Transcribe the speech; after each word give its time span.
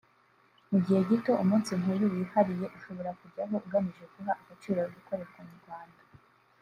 Mu 0.71 0.77
gihe 0.85 0.99
gito 1.09 1.31
umunsi 1.43 1.71
nk’uyu 1.79 2.05
wihariye 2.13 2.65
ushobora 2.77 3.09
kujyaho 3.19 3.55
ugamije 3.65 4.03
guha 4.13 4.31
agaciro 4.41 4.79
ibikorerwa 4.89 5.41
mu 5.49 5.55
Rwanda 5.63 6.01